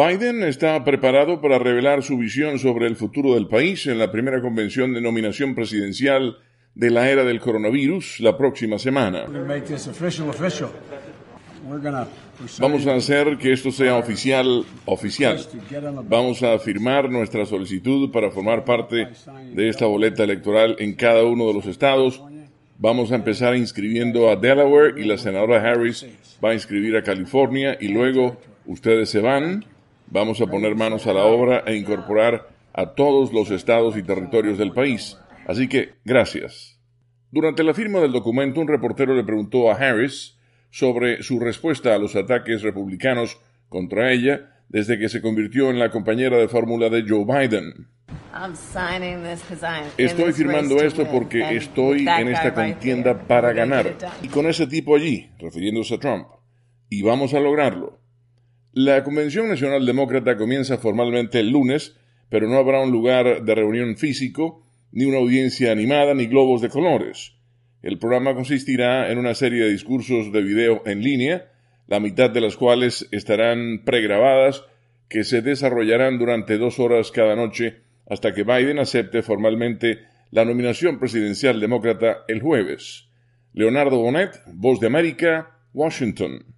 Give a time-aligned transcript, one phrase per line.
[0.00, 4.40] Biden está preparado para revelar su visión sobre el futuro del país en la primera
[4.40, 6.38] convención de nominación presidencial
[6.74, 9.26] de la era del coronavirus la próxima semana.
[12.58, 15.38] Vamos a hacer que esto sea oficial, oficial.
[16.08, 19.06] Vamos a firmar nuestra solicitud para formar parte
[19.52, 22.22] de esta boleta electoral en cada uno de los estados.
[22.78, 26.06] Vamos a empezar inscribiendo a Delaware y la senadora Harris
[26.42, 29.66] va a inscribir a California y luego ustedes se van.
[30.10, 34.58] Vamos a poner manos a la obra e incorporar a todos los estados y territorios
[34.58, 35.16] del país.
[35.46, 36.80] Así que, gracias.
[37.30, 40.36] Durante la firma del documento, un reportero le preguntó a Harris
[40.70, 43.38] sobre su respuesta a los ataques republicanos
[43.68, 47.88] contra ella desde que se convirtió en la compañera de fórmula de Joe Biden.
[49.96, 53.96] Estoy firmando esto porque estoy en esta contienda para ganar.
[54.22, 56.26] Y con ese tipo allí, refiriéndose a Trump.
[56.88, 57.99] Y vamos a lograrlo.
[58.72, 61.96] La Convención Nacional Demócrata comienza formalmente el lunes,
[62.28, 66.68] pero no habrá un lugar de reunión físico, ni una audiencia animada, ni globos de
[66.68, 67.34] colores.
[67.82, 71.50] El programa consistirá en una serie de discursos de video en línea,
[71.88, 74.64] la mitad de las cuales estarán pregrabadas,
[75.08, 79.98] que se desarrollarán durante dos horas cada noche hasta que Biden acepte formalmente
[80.30, 83.08] la nominación presidencial demócrata el jueves.
[83.52, 86.54] Leonardo Bonet, Voz de América, Washington.